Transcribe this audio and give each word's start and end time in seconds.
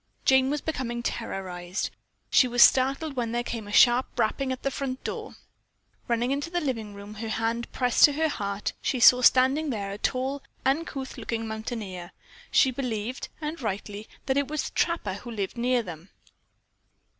Jane 0.25 0.49
was 0.49 0.61
becoming 0.61 1.03
terrorized. 1.03 1.91
She 2.31 2.47
was 2.47 2.63
startled 2.63 3.15
when 3.15 3.33
there 3.33 3.43
came 3.43 3.67
a 3.67 3.71
sharp 3.71 4.07
rapping 4.17 4.51
at 4.51 4.63
the 4.63 4.71
front 4.71 5.03
door. 5.03 5.35
Running 6.07 6.31
into 6.31 6.49
the 6.49 6.59
living 6.59 6.95
room, 6.95 7.13
her 7.13 7.29
hand 7.29 7.71
pressed 7.71 8.05
to 8.05 8.13
her 8.13 8.27
heart, 8.27 8.73
she 8.81 8.99
saw 8.99 9.21
standing 9.21 9.69
there 9.69 9.91
a 9.91 9.99
tall, 9.99 10.41
uncouth 10.65 11.19
looking 11.19 11.47
mountaineer. 11.47 12.13
She 12.49 12.71
believed, 12.71 13.27
and 13.39 13.61
rightly, 13.61 14.09
that 14.25 14.37
it 14.37 14.47
was 14.47 14.69
the 14.71 14.73
trapper 14.73 15.13
who 15.13 15.29
lived 15.29 15.55
near 15.59 15.83
them. 15.83 16.09